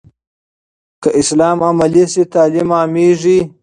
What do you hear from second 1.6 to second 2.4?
عملي سي،